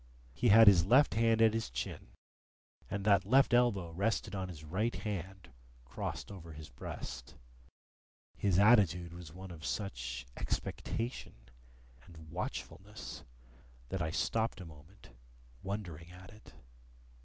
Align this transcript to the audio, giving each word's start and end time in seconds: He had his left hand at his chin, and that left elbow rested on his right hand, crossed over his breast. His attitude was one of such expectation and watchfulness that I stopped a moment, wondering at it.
He 0.33 0.47
had 0.49 0.65
his 0.65 0.83
left 0.87 1.13
hand 1.13 1.43
at 1.43 1.53
his 1.53 1.69
chin, 1.69 2.07
and 2.89 3.05
that 3.05 3.23
left 3.23 3.53
elbow 3.53 3.91
rested 3.91 4.33
on 4.33 4.47
his 4.49 4.63
right 4.63 4.95
hand, 4.95 5.49
crossed 5.85 6.31
over 6.31 6.53
his 6.53 6.69
breast. 6.71 7.35
His 8.35 8.57
attitude 8.57 9.13
was 9.13 9.31
one 9.31 9.51
of 9.51 9.63
such 9.63 10.25
expectation 10.35 11.35
and 12.03 12.31
watchfulness 12.31 13.23
that 13.89 14.01
I 14.01 14.09
stopped 14.09 14.59
a 14.59 14.65
moment, 14.65 15.11
wondering 15.61 16.09
at 16.11 16.31
it. 16.31 16.55